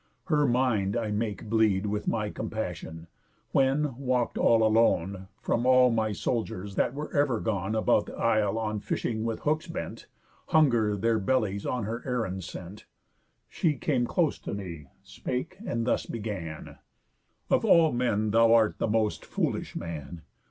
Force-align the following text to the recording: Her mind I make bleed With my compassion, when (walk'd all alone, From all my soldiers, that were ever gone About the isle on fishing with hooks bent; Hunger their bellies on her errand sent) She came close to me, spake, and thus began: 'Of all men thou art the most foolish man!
Her 0.25 0.47
mind 0.47 0.97
I 0.97 1.11
make 1.11 1.43
bleed 1.47 1.85
With 1.85 2.07
my 2.07 2.31
compassion, 2.31 3.05
when 3.51 3.95
(walk'd 3.99 4.35
all 4.35 4.63
alone, 4.63 5.27
From 5.43 5.67
all 5.67 5.91
my 5.91 6.11
soldiers, 6.11 6.73
that 6.73 6.95
were 6.95 7.13
ever 7.15 7.39
gone 7.39 7.75
About 7.75 8.07
the 8.07 8.15
isle 8.15 8.57
on 8.57 8.79
fishing 8.79 9.23
with 9.23 9.41
hooks 9.41 9.67
bent; 9.67 10.07
Hunger 10.47 10.97
their 10.97 11.19
bellies 11.19 11.67
on 11.67 11.83
her 11.83 12.01
errand 12.03 12.43
sent) 12.43 12.87
She 13.47 13.75
came 13.75 14.07
close 14.07 14.39
to 14.39 14.55
me, 14.55 14.87
spake, 15.03 15.57
and 15.67 15.85
thus 15.85 16.07
began: 16.07 16.77
'Of 17.51 17.63
all 17.63 17.91
men 17.91 18.31
thou 18.31 18.55
art 18.55 18.79
the 18.79 18.87
most 18.87 19.23
foolish 19.23 19.75
man! 19.75 20.23